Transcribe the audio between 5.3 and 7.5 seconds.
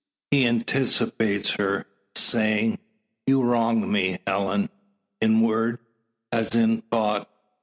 word, as in thought.